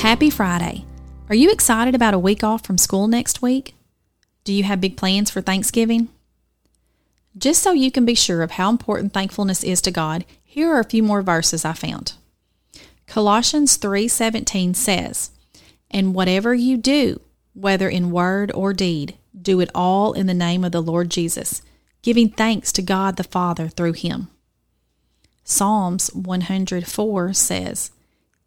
[0.00, 0.86] Happy Friday.
[1.28, 3.74] Are you excited about a week off from school next week?
[4.44, 6.08] Do you have big plans for Thanksgiving?
[7.36, 10.80] Just so you can be sure of how important thankfulness is to God, here are
[10.80, 12.14] a few more verses I found.
[13.06, 15.32] Colossians 3:17 says,
[15.90, 17.20] "And whatever you do,
[17.52, 21.60] whether in word or deed, do it all in the name of the Lord Jesus,
[22.00, 24.28] giving thanks to God the Father through him."
[25.44, 27.90] Psalms 104 says,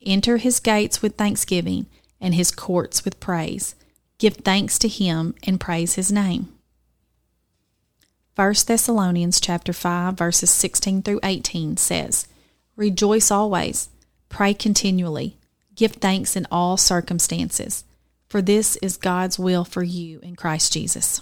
[0.05, 1.88] Enter his gates with thanksgiving
[2.20, 3.75] and his courts with praise.
[4.17, 6.53] Give thanks to him and praise his name.
[8.35, 12.27] 1 Thessalonians chapter 5 verses 16 through 18 says,
[12.75, 13.89] Rejoice always,
[14.30, 15.38] pray continually,
[15.75, 17.83] give thanks in all circumstances,
[18.27, 21.22] for this is God's will for you in Christ Jesus.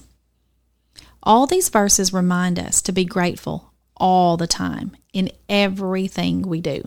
[1.24, 6.84] All these verses remind us to be grateful all the time in everything we do.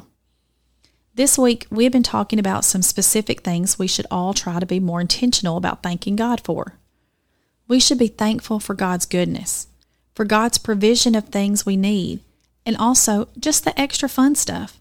[1.17, 4.67] This week, we have been talking about some specific things we should all try to
[4.67, 6.75] be more intentional about thanking God for.
[7.69, 9.69] We should be thankful for God's goodness,
[10.17, 12.19] for God's provision of things we need,
[12.67, 14.81] and also just the extra fun stuff.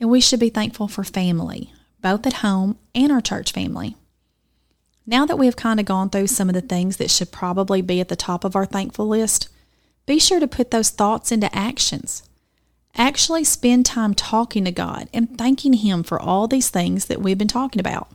[0.00, 3.94] And we should be thankful for family, both at home and our church family.
[5.06, 7.82] Now that we have kind of gone through some of the things that should probably
[7.82, 9.50] be at the top of our thankful list,
[10.06, 12.22] be sure to put those thoughts into actions.
[12.96, 17.38] Actually spend time talking to God and thanking Him for all these things that we've
[17.38, 18.08] been talking about.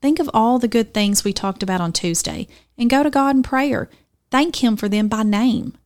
[0.00, 3.36] Think of all the good things we talked about on Tuesday and go to God
[3.36, 3.90] in prayer.
[4.30, 5.76] Thank Him for them by name.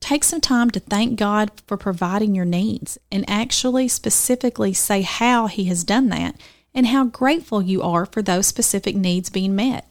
[0.00, 5.46] Take some time to thank God for providing your needs and actually specifically say how
[5.46, 6.34] He has done that
[6.74, 9.86] and how grateful you are for those specific needs being met.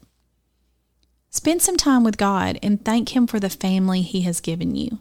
[1.30, 5.00] Spend some time with God and thank Him for the family He has given you.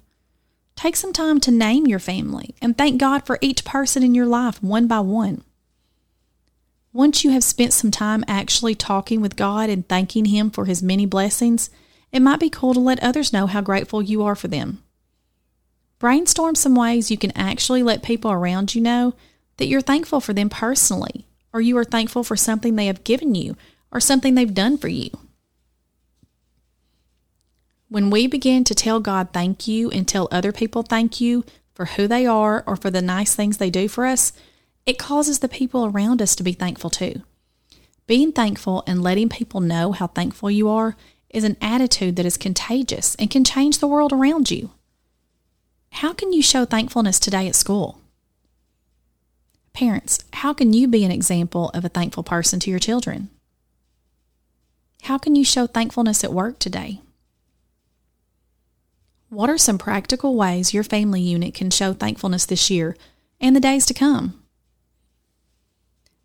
[0.81, 4.25] Take some time to name your family and thank God for each person in your
[4.25, 5.45] life one by one.
[6.91, 10.83] Once you have spent some time actually talking with God and thanking Him for His
[10.83, 11.69] many blessings,
[12.13, 14.83] it might be cool to let others know how grateful you are for them.
[15.99, 19.13] Brainstorm some ways you can actually let people around you know
[19.59, 23.35] that you're thankful for them personally, or you are thankful for something they have given
[23.35, 23.55] you
[23.93, 25.11] or something they've done for you.
[27.91, 31.87] When we begin to tell God thank you and tell other people thank you for
[31.87, 34.33] who they are or for the nice things they do for us,
[34.87, 37.23] it causes the people around us to be thankful too.
[38.07, 40.97] Being thankful and letting people know how thankful you are
[41.31, 44.71] is an attitude that is contagious and can change the world around you.
[45.91, 48.01] How can you show thankfulness today at school?
[49.73, 53.31] Parents, how can you be an example of a thankful person to your children?
[55.03, 57.01] How can you show thankfulness at work today?
[59.31, 62.97] What are some practical ways your family unit can show thankfulness this year
[63.41, 64.43] and the days to come?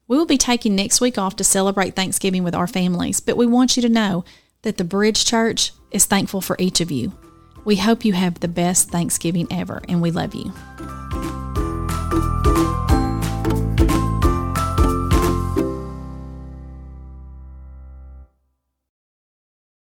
[0.07, 3.45] We will be taking next week off to celebrate Thanksgiving with our families, but we
[3.45, 4.25] want you to know
[4.63, 7.13] that the Bridge Church is thankful for each of you.
[7.63, 10.51] We hope you have the best Thanksgiving ever, and we love you.